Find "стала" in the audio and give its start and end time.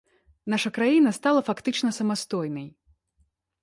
1.19-1.45